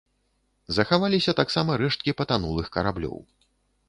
[0.77, 3.21] Захаваліся таксама рэшткі патанулых караблёў.